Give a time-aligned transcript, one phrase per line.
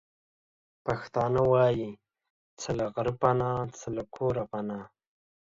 [0.85, 4.79] پښتانه وايې:څه له غره پنا، څه له کوره پنا.